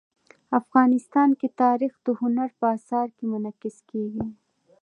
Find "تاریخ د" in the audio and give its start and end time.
1.61-2.07